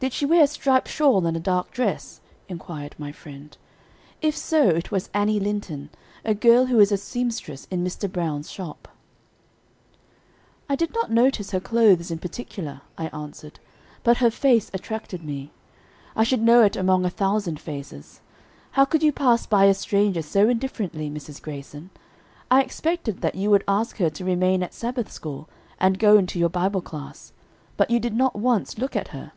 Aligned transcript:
"Did 0.00 0.14
she 0.14 0.24
wear 0.24 0.44
a 0.44 0.46
striped 0.46 0.88
shawl 0.88 1.26
and 1.26 1.36
a 1.36 1.40
dark 1.40 1.72
dress?" 1.72 2.22
inquired 2.48 2.94
my 2.96 3.12
friend. 3.12 3.54
"If 4.22 4.34
so, 4.34 4.66
it 4.70 4.90
was 4.90 5.10
Annie 5.12 5.38
Linton, 5.38 5.90
a 6.24 6.32
girl 6.32 6.64
who 6.64 6.80
is 6.80 6.90
a 6.90 6.96
seamstress 6.96 7.66
in 7.70 7.84
Mr. 7.84 8.10
Brown's 8.10 8.50
shop." 8.50 8.88
"I 10.70 10.74
did 10.74 10.94
not 10.94 11.10
notice 11.10 11.50
her 11.50 11.60
clothes 11.60 12.10
in 12.10 12.16
particular," 12.18 12.80
I 12.96 13.08
answered, 13.08 13.60
"but 14.02 14.16
her 14.24 14.30
face 14.30 14.70
attracted 14.72 15.22
me; 15.22 15.50
I 16.16 16.24
should 16.24 16.40
know 16.40 16.62
it 16.64 16.76
among 16.76 17.04
a 17.04 17.10
thousand 17.10 17.60
faces. 17.60 18.22
How 18.70 18.86
could 18.86 19.02
you 19.02 19.12
pass 19.12 19.44
by 19.44 19.66
a 19.66 19.74
stranger 19.74 20.22
so 20.22 20.48
indifferently, 20.48 21.10
Mrs. 21.10 21.42
Greyson? 21.42 21.90
I 22.50 22.62
expected 22.62 23.20
that 23.20 23.34
you 23.34 23.50
would 23.50 23.64
ask 23.68 23.98
her 23.98 24.08
to 24.08 24.24
remain 24.24 24.62
at 24.62 24.72
Sabbath 24.72 25.12
school, 25.12 25.46
and 25.78 25.98
go 25.98 26.16
into 26.16 26.38
your 26.38 26.48
Bible 26.48 26.80
class, 26.80 27.34
but 27.76 27.90
you 27.90 28.00
did 28.00 28.14
not 28.16 28.34
once 28.34 28.78
look 28.78 28.96
at 28.96 29.08
her." 29.08 29.32